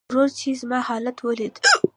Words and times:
ورور 0.09 0.29
چې 0.39 0.49
زما 0.61 0.79
حالت 0.87 1.17
وليده. 1.21 1.61